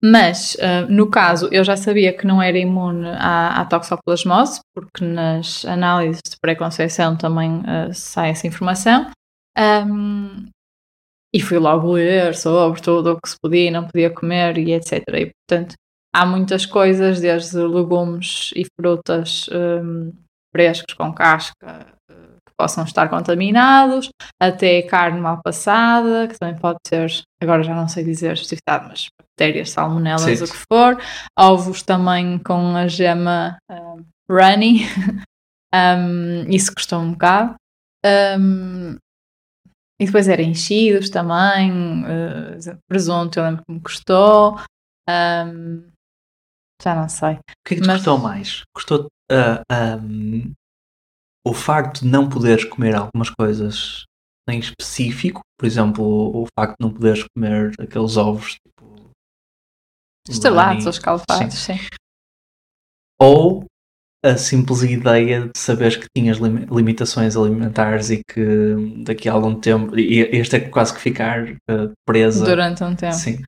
[0.03, 0.55] Mas,
[0.87, 6.21] no caso, eu já sabia que não era imune à, à toxoplasmose, porque nas análises
[6.29, 9.09] de pré-conceição também sai essa informação.
[9.57, 10.47] Um,
[11.35, 14.71] e fui logo ler sobre tudo o que se podia e não podia comer e
[14.71, 15.03] etc.
[15.13, 15.75] E portanto
[16.15, 20.13] há muitas coisas, desde legumes e frutas um,
[20.55, 24.09] frescos com casca que possam estar contaminados,
[24.41, 29.07] até carne mal passada, que também pode ter, agora já não sei dizer justificado, mas
[29.19, 30.45] bactérias, salmonelas, Sim.
[30.45, 30.97] o que for,
[31.37, 34.83] ovos também com a gema um, runny,
[35.75, 37.55] um, isso custou um bocado.
[38.39, 38.95] Um,
[39.99, 44.57] e depois eram enchidos também, uh, presunto, eu lembro que me custou.
[45.09, 45.94] Um,
[46.85, 47.33] já não sei.
[47.33, 47.97] O que é que te Mas...
[47.97, 48.63] custou mais?
[48.73, 50.53] Custou uh, um,
[51.45, 54.05] o facto de não poderes comer algumas coisas
[54.47, 59.09] em específico, por exemplo, o facto de não poderes comer aqueles ovos tipo.
[60.29, 61.77] Estrelados ou escalfados, sim.
[61.77, 61.87] sim.
[63.19, 63.65] Ou
[64.23, 69.93] a simples ideia de saberes que tinhas limitações alimentares e que daqui a algum tempo
[69.95, 73.13] este é quase que ficar uh, presa durante um tempo.
[73.13, 73.43] Sim.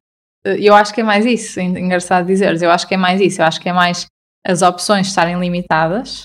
[0.48, 3.42] Eh, eu acho que é mais isso, engraçado dizeres, eu acho que é mais isso,
[3.42, 4.06] eu acho que é mais
[4.46, 6.24] as opções estarem limitadas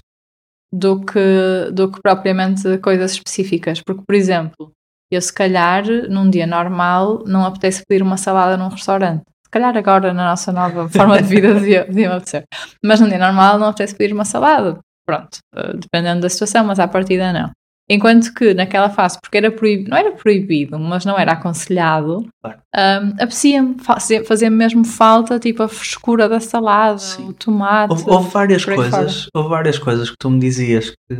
[0.72, 3.80] do que, do que propriamente coisas específicas.
[3.82, 4.72] Porque, por exemplo,
[5.10, 10.12] eu se calhar num dia normal não apetece pedir uma salada num restaurante calhar agora
[10.12, 12.44] na nossa nova forma de vida devia, devia acontecer.
[12.82, 14.78] Mas num dia normal não apetece pedir uma salada.
[15.04, 17.50] Pronto, uh, dependendo da situação, mas à partida não.
[17.88, 23.08] Enquanto que naquela fase, porque era proibido, não era proibido, mas não era aconselhado, um,
[23.14, 27.28] apetecia-me fazer, fazer mesmo falta, tipo a frescura da salada, Sim.
[27.28, 27.92] o tomate.
[27.92, 31.16] Houve, houve várias coisas, houve várias coisas que tu me dizias que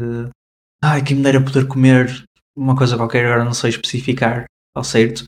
[0.82, 2.24] ai, que me dera poder comer
[2.56, 4.44] uma coisa qualquer, agora não sei especificar
[4.74, 5.24] ao certo,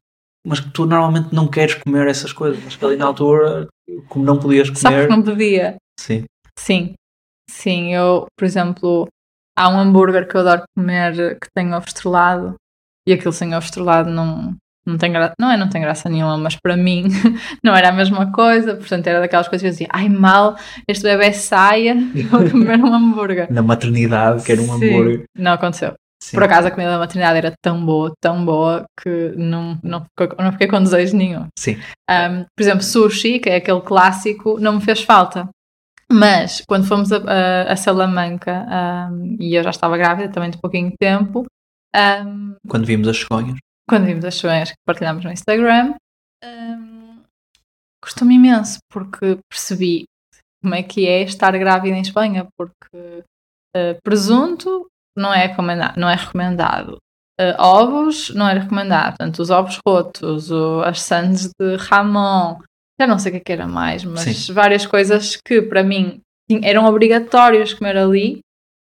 [0.46, 3.68] mas que tu normalmente não queres comer essas coisas, mas que ali na altura,
[4.08, 4.80] como não podias comer.
[4.80, 5.76] Só que não podia.
[5.98, 6.24] Sim.
[6.58, 6.94] Sim.
[7.50, 9.08] Sim, eu, por exemplo,
[9.56, 12.54] há um hambúrguer que eu adoro comer que tem ovo estrelado
[13.06, 14.54] e aquilo sem ovo estrelado não,
[14.86, 17.04] não tem graça, não é, não tem graça nenhuma, mas para mim
[17.62, 20.56] não era a mesma coisa, portanto era daquelas coisas que eu dizia, ai mal,
[20.88, 21.94] este bebê saia
[22.30, 23.52] vou comer um hambúrguer.
[23.52, 25.24] Na maternidade, que era um Sim, hambúrguer.
[25.36, 25.94] Não aconteceu.
[26.22, 26.36] Sim.
[26.38, 30.06] Por acaso a comida da maternidade era tão boa, tão boa, que não, não,
[30.38, 31.48] não fiquei com desejo nenhum.
[31.58, 31.78] Sim.
[32.10, 35.46] Um, por exemplo, sushi, que é aquele clássico, não me fez falta.
[36.14, 38.64] Mas quando fomos a, a, a Salamanca,
[39.10, 41.44] um, e eu já estava grávida também de pouquinho tempo.
[42.24, 43.58] Um, quando vimos as sonhas.
[43.88, 45.94] Quando vimos as sonhas que partilhámos no Instagram,
[46.44, 47.20] um,
[48.00, 50.04] custou-me imenso, porque percebi
[50.62, 53.24] como é que é estar grávida em Espanha, porque
[53.76, 54.86] uh, presunto
[55.18, 55.98] não é recomendado.
[55.98, 56.96] Não é recomendado.
[57.40, 59.16] Uh, ovos não era recomendado.
[59.16, 62.60] Portanto, os ovos rotos, o, as sandes de Ramon,
[63.00, 64.52] já não sei o que, é que era mais, mas Sim.
[64.52, 66.20] várias coisas que para mim
[66.62, 68.40] eram obrigatórias comer ali.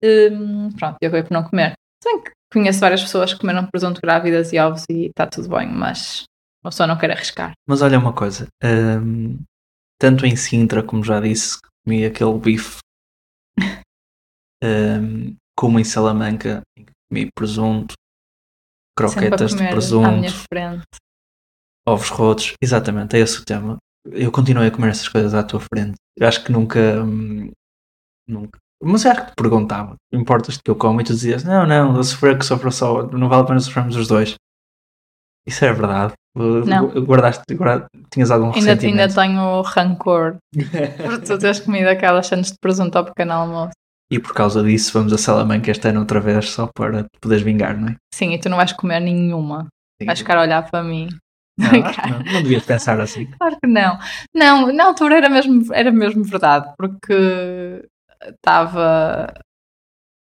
[0.04, 1.74] Um, pronto, eu acabei por não comer.
[2.02, 5.50] Se bem que conheço várias pessoas que comeram presunto grávidas e ovos e está tudo
[5.50, 6.24] bem, mas
[6.64, 7.52] uma pessoa não quer arriscar.
[7.68, 9.38] Mas olha uma coisa, um,
[10.00, 12.80] tanto em Sintra, como já disse, comi aquele bife
[14.64, 16.62] um, como em Salamanca,
[17.10, 17.96] comi presunto,
[18.98, 20.32] croquetas de presunto,
[21.86, 23.78] ovos rotos, exatamente, é esse o tema.
[24.12, 25.96] Eu continuei a comer essas coisas à tua frente.
[26.18, 26.80] Eu acho que nunca.
[27.04, 27.52] Hum,
[28.28, 28.60] nunca.
[28.82, 31.02] Mas eu acho que te perguntava: importas-te que eu como?
[31.02, 33.96] E tu dizias: não, não, eu sofrer que sofra só, não vale a pena sofrermos
[33.96, 34.36] os dois.
[35.46, 36.14] Isso é verdade.
[36.36, 36.88] Não.
[37.04, 40.38] Guardaste, guardaste, tinhas algum ainda, ainda tenho rancor
[41.04, 43.74] por tu teres comido aquelas chances de presunto ao pequeno almoço.
[44.12, 47.44] E por causa disso vamos a Salamanca este ano outra vez só para te poderes
[47.44, 47.96] vingar, não é?
[48.14, 49.68] Sim, e tu não vais comer nenhuma.
[50.02, 50.06] Sim.
[50.06, 51.10] Vais ficar a olhar para mim.
[51.60, 53.26] Não, não, não devias pensar assim.
[53.38, 54.00] Claro que não.
[54.34, 57.84] Não, na altura era mesmo, era mesmo verdade, porque
[58.22, 59.34] estava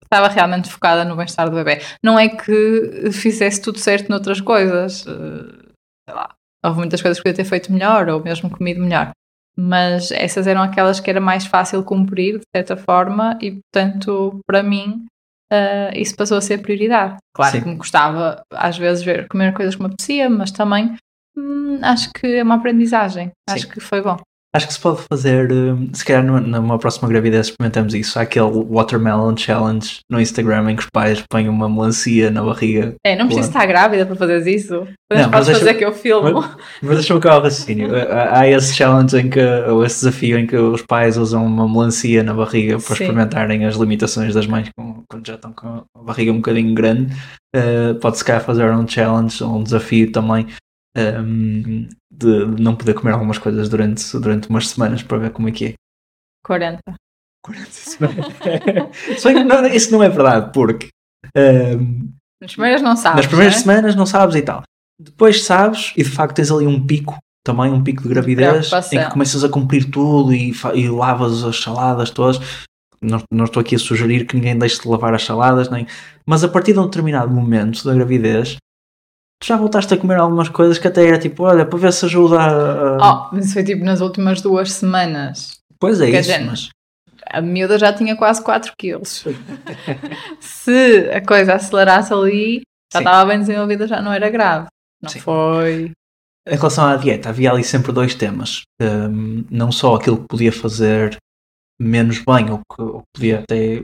[0.03, 1.81] estava realmente focada no bem-estar do bebê.
[2.03, 5.05] Não é que fizesse tudo certo noutras coisas.
[5.07, 5.71] Eh,
[6.05, 6.34] sei lá,
[6.65, 9.13] houve muitas coisas que podia ter feito melhor ou mesmo comido melhor
[9.57, 14.63] mas essas eram aquelas que era mais fácil cumprir, de certa forma, e portanto, para
[14.63, 15.05] mim,
[15.51, 17.17] uh, isso passou a ser prioridade.
[17.36, 17.62] Claro Sim.
[17.62, 20.95] que me gostava, às vezes, ver comer coisas que me apetecia, mas também
[21.41, 23.32] hum, acho que é uma aprendizagem.
[23.49, 23.56] Sim.
[23.56, 24.17] Acho que foi bom.
[24.54, 28.19] Acho que se pode fazer, hum, se calhar numa próxima gravidez experimentamos isso.
[28.19, 32.93] Há aquele Watermelon Challenge no Instagram em que os pais põem uma melancia na barriga.
[33.06, 34.86] É, não preciso estar grávida para fazer isso.
[35.10, 36.41] Mas não, podes fazer que eu filmo.
[36.41, 37.91] Mas, mas deixa-me acabar o raciocínio.
[38.30, 42.21] Há esse challenge em que, ou esse desafio em que os pais usam uma melancia
[42.21, 43.04] na barriga para Sim.
[43.06, 47.15] experimentarem as limitações das mães com, quando já estão com a barriga um bocadinho grande.
[47.56, 50.47] Uh, pode-se cá fazer um challenge ou um desafio também
[50.97, 55.51] um, de não poder comer algumas coisas durante, durante umas semanas para ver como é
[55.51, 55.73] que é.
[56.45, 56.80] 40.
[57.43, 58.25] 40 semanas.
[59.17, 60.89] Só que não, isso não é verdade, porque.
[61.36, 63.17] Um, nas primeiras não sabes.
[63.17, 63.60] Nas primeiras é?
[63.60, 64.63] semanas não sabes e tal.
[64.99, 68.99] Depois sabes, e de facto tens ali um pico, também um pico de gravidez, em
[68.99, 72.39] que começas a cumprir tudo e, e lavas as saladas todas.
[73.01, 75.88] Não, não estou aqui a sugerir que ninguém deixe de lavar as saladas, nem...
[76.23, 78.58] mas a partir de um determinado momento da gravidez,
[79.41, 82.06] tu já voltaste a comer algumas coisas que até era tipo, olha, para ver se
[82.06, 82.97] ajuda a.
[83.30, 85.58] Oh, mas isso foi tipo nas últimas duas semanas.
[85.80, 86.69] pois é isso, mas
[87.30, 89.25] A miúda já tinha quase 4 quilos.
[90.39, 92.62] Se a coisa acelerasse ali,
[92.93, 93.06] já Sim.
[93.06, 94.67] estava bem desenvolvida, já não era grave.
[95.01, 95.19] Não Sim.
[95.19, 95.91] foi.
[96.47, 98.62] Em relação à dieta, havia ali sempre dois temas.
[98.82, 101.15] Um, não só aquilo que podia fazer
[101.80, 103.84] menos bem, ou que, ou podia até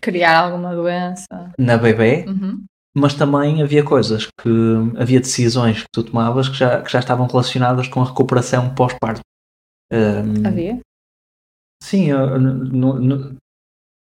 [0.00, 1.26] Criar alguma doença.
[1.58, 2.64] na bebê, Uhum.
[2.96, 4.48] Mas também havia coisas que
[4.96, 9.20] havia decisões que tu tomavas que já, que já estavam relacionadas com a recuperação pós-parto.
[9.92, 10.80] Um, Havia?
[11.82, 13.36] Sim, eu- no- no-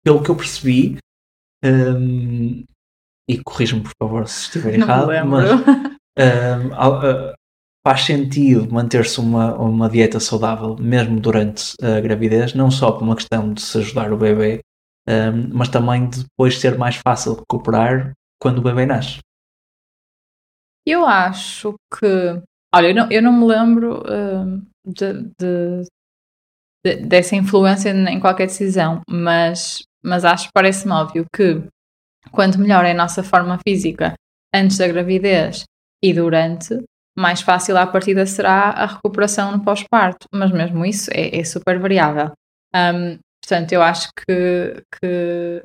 [0.05, 0.97] pelo que eu percebi,
[1.65, 2.65] um,
[3.29, 5.31] e corrijo-me por favor se estiver Não errado, lembro.
[5.31, 7.33] mas um,
[7.87, 13.17] faz sentido manter-se uma, uma dieta saudável mesmo durante a gravidez, não só por uma
[13.17, 14.61] questão de se ajudar o bebê,
[15.09, 19.21] um, mas também de depois ser mais fácil recuperar quando o bebê nasce.
[20.87, 22.07] Eu acho que.
[22.75, 25.83] Olha, eu não, eu não me lembro hum, de, de-
[26.85, 31.63] de- dessa influência em qualquer decisão, mas, mas acho parece-me óbvio que
[32.33, 34.15] quanto melhor é a nossa forma física
[34.55, 35.65] antes da gravidez
[36.03, 36.77] e durante,
[37.19, 40.27] mais fácil à partida será a recuperação no pós-parto.
[40.35, 42.33] Mas mesmo isso é, é super variável.
[42.75, 45.65] Hum, portanto, eu acho que, que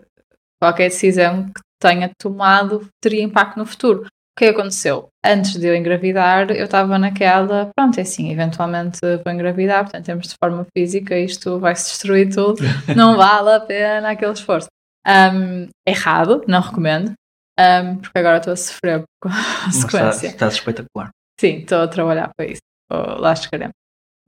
[0.62, 4.04] qualquer decisão que tenha tomado teria impacto no futuro.
[4.04, 5.10] O que aconteceu?
[5.26, 10.06] Antes de eu engravidar, eu estava naquela, pronto, é assim, eventualmente vou engravidar, portanto, em
[10.06, 12.62] termos de forma física, isto vai-se destruir tudo,
[12.96, 14.67] não vale a pena aquele esforço.
[15.06, 17.12] Um, errado, não recomendo,
[17.60, 20.28] um, porque agora estou a sofrer com a Mas está, consequência.
[20.28, 21.10] está espetacular.
[21.39, 22.62] Sim, estou a trabalhar para isso.
[22.89, 23.74] Lá chegaremos.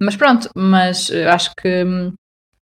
[0.01, 2.13] Mas pronto, mas acho que hum,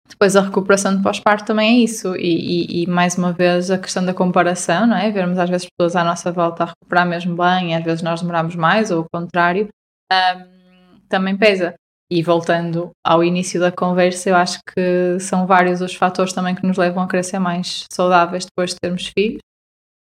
[0.08, 2.14] depois a recuperação de pós-parto também é isso.
[2.16, 5.10] E, e- e, mais uma vez a questão da comparação, não é?
[5.10, 8.20] Vermos às vezes pessoas à nossa volta a recuperar mesmo bem e às vezes nós
[8.20, 9.68] demoramos mais ou o contrário,
[10.12, 11.74] hum, também pesa.
[12.10, 16.64] E voltando ao início da conversa, eu acho que são vários os fatores também que
[16.64, 19.40] nos levam a ser mais saudáveis depois de termos filhos.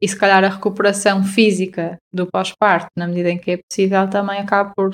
[0.02, 4.38] E se calhar a recuperação física do pós-parto, na medida em que é possível, também
[4.38, 4.92] acaba por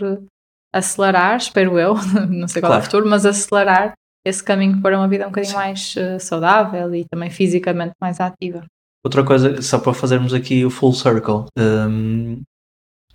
[0.73, 1.95] acelerar, espero eu,
[2.31, 2.83] não sei qual é Claro.
[2.83, 5.59] o futuro, mas acelerar esse caminho para uma vida um bocadinho Sim.
[5.59, 8.65] mais eh, saudável e também fisicamente mais ativa.
[9.05, 12.41] Outra coisa, só para fazermos aqui o full circle, um,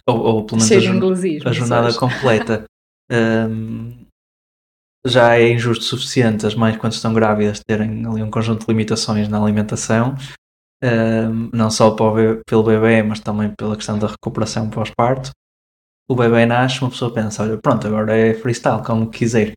[0.06, 1.98] ou, ou pelo menos a, Cheio jorn- a jornada hoje.
[2.00, 2.66] completa,
[3.10, 4.06] um,
[5.08, 8.68] já é injusto o suficiente as mães, quando estão grávidas, terem ali um conjunto de
[8.72, 10.16] limitações na alimentação,
[10.84, 15.32] um, não só para pelo bebê, mas também pela questão da recuperação pós-parto.
[16.10, 19.54] O bebê nasce, uma pessoa pensa: olha, pronto, agora é freestyle, como quiser.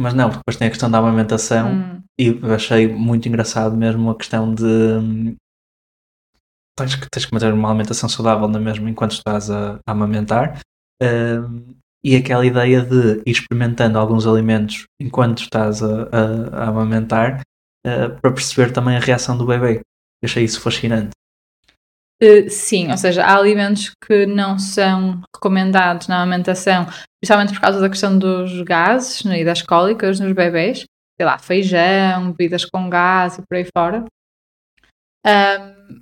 [0.00, 1.72] Mas não, porque depois tem a questão da amamentação.
[1.72, 5.36] Hum, E achei muito engraçado mesmo a questão de hum,
[6.76, 10.60] tens que, tens que manter uma alimentação saudável na mesma enquanto estás a, a amamentar.
[11.02, 17.40] Hum, e aquela ideia de ir experimentando alguns alimentos enquanto estás a, a- a amamentar
[17.84, 19.80] eh, para perceber também a reação do bebê.
[20.22, 21.10] Eu achei isso fascinante.
[22.20, 26.86] Eh, Sim, ou seja, há alimentos que não são recomendados na amamentação,
[27.20, 30.84] principalmente por causa da questão dos gases né, e das cólicas nos bebés,
[31.18, 34.04] sei lá, feijão, bebidas com gás e por aí fora.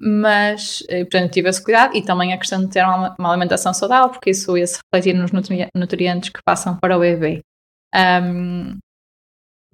[0.01, 3.73] Mas, eh, portanto, tive esse cuidado e também a questão de ter uma, uma alimentação
[3.73, 7.41] saudável, porque isso ia se refletir nos nutri- nutrientes que passam para o bebê.
[7.95, 8.79] Ahm,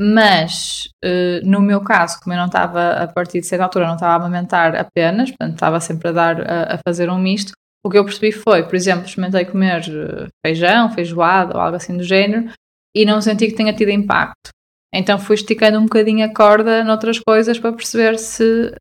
[0.03, 3.95] mas, eh, no meu caso, como eu não estava, a partir de certa altura, não
[3.95, 7.53] estava a amamentar apenas, portanto, estava sempre a dar, a, a fazer um misto,
[7.85, 11.97] o que eu percebi foi, por exemplo, experimentei comer eh, feijão, feijoada ou algo assim
[11.97, 12.51] do género
[12.95, 14.51] e não senti que tenha tido impacto.
[14.95, 18.73] Então fui esticando um bocadinho a corda noutras coisas para perceber se,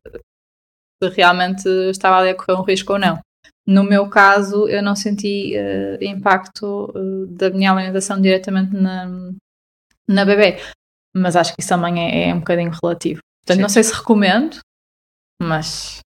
[1.02, 3.18] se realmente estava ali a correr um risco ou não.
[3.66, 9.08] No meu caso, eu não senti eh, impacto eh, da minha alimentação diretamente na,
[10.08, 10.58] na bebê.
[11.14, 13.20] Mas acho que isso também é, é um bocadinho relativo.
[13.42, 13.62] Portanto, Sim.
[13.62, 14.58] não sei se recomendo,
[15.40, 16.00] mas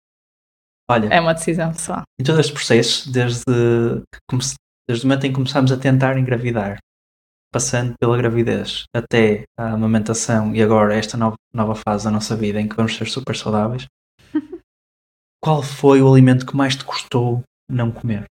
[0.91, 2.03] Olha, é uma decisão pessoal.
[2.21, 3.43] em todo este processo, desde,
[4.29, 4.55] comece-
[4.89, 6.79] desde o momento em que começámos a tentar engravidar,
[7.53, 12.61] passando pela gravidez até a amamentação e agora esta nova, nova fase da nossa vida
[12.61, 13.87] em que vamos ser super saudáveis,
[15.43, 18.27] qual foi o alimento que mais te custou não comer?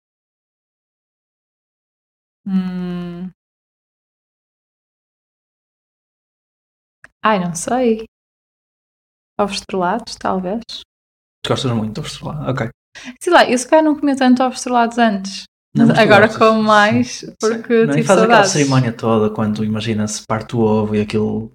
[2.45, 3.31] Hum.
[7.27, 8.05] Ai, não sei.
[9.37, 10.61] Ovos estrelados, talvez.
[11.45, 12.47] Gostas muito de ovos estrelados?
[12.47, 12.69] Ok.
[13.21, 15.43] Sei lá, eu se calhar não comia tanto ovos estrelados antes.
[15.75, 16.37] Não, Agora gostas.
[16.37, 20.59] como mais porque Não, e tive faz aquela cerimónia toda quando imagina se parte o
[20.59, 21.51] ovo e aquilo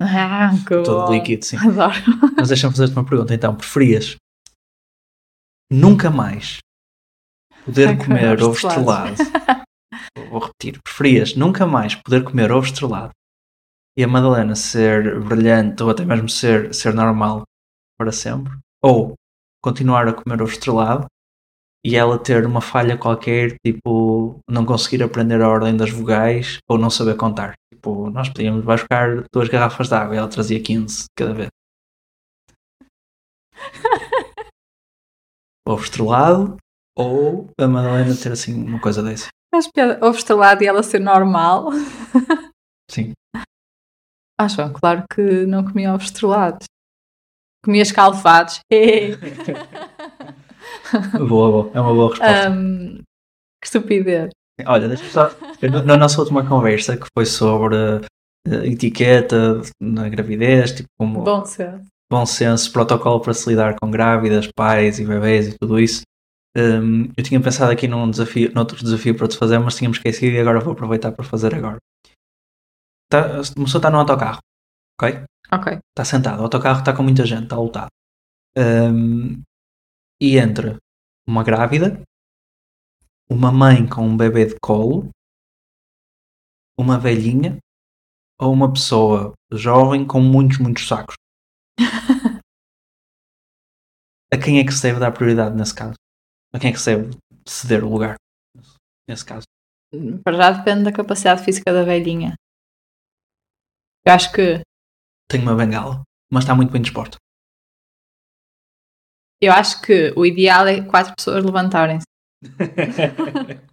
[0.00, 1.12] Ah, todo bom.
[1.12, 1.56] líquido, sim.
[1.58, 1.94] Adoro.
[2.38, 3.54] Mas deixa-me fazer-te uma pergunta então.
[3.54, 4.16] Preferias
[5.70, 6.56] nunca mais
[7.66, 9.16] poder comer ovos ovo estrelado?
[10.30, 10.80] Vou repetir.
[10.82, 13.10] Preferias nunca mais poder comer ovo estrelado
[13.96, 17.44] e a Madalena ser brilhante ou até mesmo ser, ser normal
[17.98, 18.52] para sempre?
[18.82, 19.14] Ou
[19.62, 21.06] continuar a comer ovo estrelado
[21.84, 26.76] e ela ter uma falha qualquer, tipo não conseguir aprender a ordem das vogais ou
[26.76, 27.54] não saber contar?
[27.72, 31.48] Tipo, nós podíamos buscar duas garrafas de água e ela trazia 15 cada vez.
[35.66, 36.56] ovo estrelado
[36.96, 39.28] ou a Madalena ter assim uma coisa dessa.
[39.52, 39.66] Mas
[40.02, 41.70] ovo estrelado e ela ser normal.
[42.90, 43.12] Sim.
[44.38, 46.66] Acho bem, claro que não comia ovos estrelados.
[47.64, 48.60] Comia escalfados.
[51.28, 51.70] Boa, boa.
[51.74, 52.48] É uma boa resposta.
[52.48, 52.98] Ahm,
[53.60, 54.30] que estupidez.
[54.66, 55.30] Olha, deixa só.
[55.84, 57.76] na- nossa última conversa, que foi sobre
[58.46, 61.84] eh, etiqueta na gravidez, tipo como Bom senso.
[62.10, 66.02] bom senso, protocolo para se lidar com grávidas, pais e bebês e tudo isso.
[66.56, 70.34] hum, eu tinha pensado aqui num desafio, noutro desafio para te fazer, mas tínhamos esquecido
[70.36, 71.76] e agora vou aproveitar para fazer agora.
[73.08, 74.40] Tá, uma pessoa está no autocarro,
[75.00, 75.24] ok?
[75.52, 75.78] Ok.
[75.90, 77.88] está sentado, o autocarro está com muita gente, está lotado.
[78.58, 79.42] Hum,
[80.20, 80.76] e entra
[81.26, 82.02] uma grávida,
[83.30, 85.08] uma mãe com um bebê de colo,
[86.78, 87.58] uma velhinha
[88.40, 91.14] ou uma pessoa jovem com muitos, muitos sacos.
[94.32, 95.94] A quem é que se deve dar prioridade nesse caso?
[96.52, 98.16] A quem é que se deve ceder o lugar
[99.08, 99.44] nesse caso?
[100.24, 102.34] Para já depende da capacidade física da velhinha.
[104.06, 104.60] Eu acho que
[105.28, 107.16] Tenho uma bengala, mas está muito bem disposto.
[109.42, 112.06] eu acho que o ideal é quatro pessoas levantarem-se.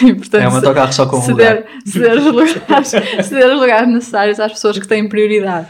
[0.00, 1.56] E, portanto, É um autocarro só com um lugar.
[1.84, 2.24] ceder, ceder, os
[2.54, 2.88] lugares,
[3.26, 5.68] ceder os lugares necessários às pessoas que têm prioridade.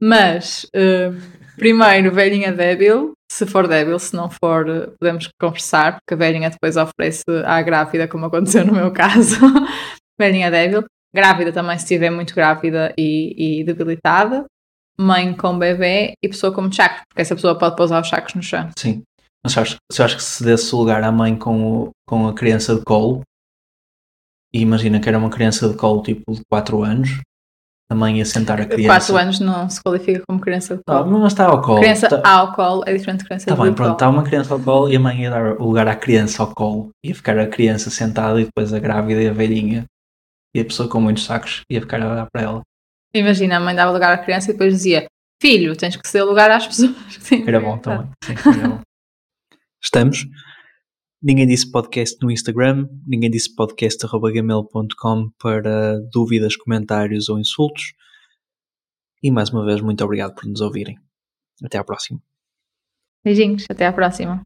[0.00, 1.10] Mas, eh,
[1.56, 3.12] primeiro, velhinha débil.
[3.32, 8.06] Se for débil, se não for, podemos conversar, porque a velhinha depois oferece à grávida,
[8.06, 9.36] como aconteceu no meu caso.
[10.20, 10.84] velhinha débil.
[11.14, 14.44] Grávida também, se estiver muito grávida e, e debilitada.
[14.98, 18.34] Mãe com bebê e pessoa com muitos sacos, porque essa pessoa pode pousar os sacos
[18.34, 18.68] no chão.
[18.78, 19.02] Sim.
[19.42, 22.34] Mas acho, se eu acho que se desse lugar à mãe com, o, com a
[22.34, 23.22] criança de colo,
[24.52, 27.08] e imagina que era uma criança de colo tipo de 4 anos,
[27.90, 28.94] a mãe ia sentar a criança.
[29.12, 31.18] Quatro anos não se qualifica como criança de Não, colo.
[31.18, 31.80] mas está ao colo.
[31.80, 33.76] criança Está ao colo é diferente de criança tá de bem, colo.
[33.76, 36.42] pronto, está uma criança ao colo e a mãe ia dar o lugar à criança
[36.42, 36.90] ao colo.
[37.04, 39.86] Ia ficar a criança sentada e depois a grávida e a velhinha.
[40.54, 42.62] E a pessoa com muitos sacos ia ficar a olhar para ela.
[43.14, 45.06] Imagina, a mãe dava lugar à criança e depois dizia:
[45.40, 46.94] Filho, tens que ceder lugar às pessoas.
[47.28, 48.12] que Era bom prioridade." também.
[48.24, 48.80] Sim, era bom.
[49.82, 50.26] Estamos.
[51.22, 57.92] Ninguém disse podcast no Instagram, ninguém disse podcast.gmail.com para dúvidas, comentários ou insultos.
[59.22, 60.98] E mais uma vez, muito obrigado por nos ouvirem.
[61.62, 62.22] Até à próxima.
[63.22, 64.40] Beijinhos, até à próxima.